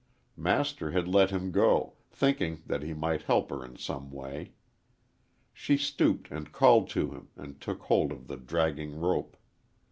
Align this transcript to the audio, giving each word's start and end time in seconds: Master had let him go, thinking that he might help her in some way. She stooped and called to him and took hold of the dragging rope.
Master 0.37 0.89
had 0.89 1.07
let 1.07 1.29
him 1.29 1.51
go, 1.51 1.93
thinking 2.09 2.63
that 2.65 2.81
he 2.81 2.91
might 2.91 3.21
help 3.21 3.51
her 3.51 3.63
in 3.63 3.77
some 3.77 4.09
way. 4.09 4.53
She 5.53 5.77
stooped 5.77 6.31
and 6.31 6.51
called 6.51 6.89
to 6.89 7.11
him 7.11 7.29
and 7.35 7.61
took 7.61 7.81
hold 7.83 8.11
of 8.11 8.25
the 8.25 8.35
dragging 8.37 8.99
rope. 8.99 9.37